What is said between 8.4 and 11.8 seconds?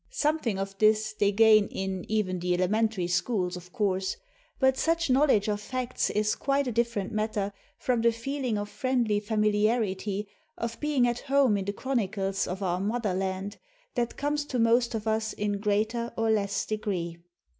of friendly familiarity, of being at home in the